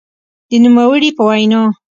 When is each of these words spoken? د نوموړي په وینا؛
د 0.49 0.51
نوموړي 0.63 1.09
په 1.17 1.23
وینا؛ 1.27 1.61